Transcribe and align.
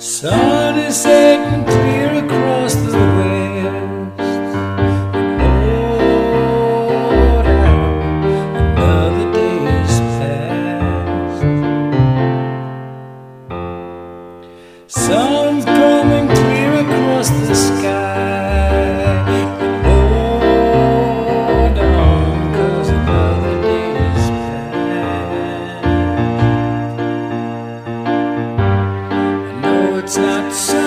Sun 0.00 0.78
is 0.78 1.02
setting 1.02 1.64
clear 1.64 2.24
across 2.24 2.74
the 2.76 2.92
west. 2.92 4.20
And 5.42 5.58
another 8.78 9.26
day 9.32 9.58
is 9.82 9.98
past. 10.14 11.42
Sun's 14.86 15.37
it's 30.08 30.16
not 30.16 30.50
sunny. 30.54 30.77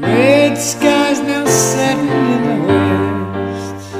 Red 0.00 0.56
skies 0.56 1.20
now 1.20 1.44
setting 1.46 2.08
in 2.08 2.42
the 2.44 2.56
west. 2.68 3.94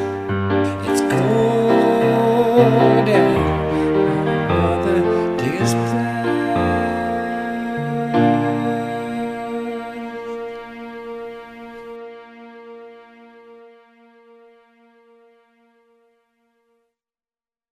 It's 0.88 1.00
cold 1.12 3.08
out. 3.08 3.47